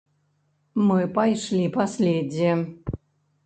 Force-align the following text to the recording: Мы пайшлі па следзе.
Мы 0.87 0.99
пайшлі 1.19 1.69
па 1.77 1.89
следзе. 1.95 2.59